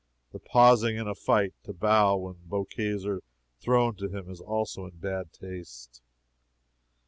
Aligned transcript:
The 0.31 0.39
pausing 0.39 0.97
in 0.97 1.07
a 1.07 1.13
fight 1.13 1.53
to 1.63 1.73
bow 1.73 2.17
when 2.17 2.33
bouquets 2.45 3.05
are 3.05 3.21
thrown 3.59 3.93
to 3.97 4.09
him 4.09 4.31
is 4.31 4.41
also 4.41 4.85
in 4.85 4.97
bad 4.97 5.31
taste. 5.31 6.01